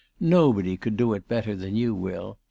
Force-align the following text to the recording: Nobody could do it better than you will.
Nobody 0.19 0.77
could 0.77 0.97
do 0.97 1.13
it 1.13 1.27
better 1.27 1.55
than 1.55 1.75
you 1.75 1.93
will. 1.93 2.39